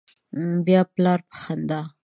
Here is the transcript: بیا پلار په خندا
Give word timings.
بیا 0.65 0.81
پلار 0.93 1.19
په 1.29 1.35
خندا 1.41 1.81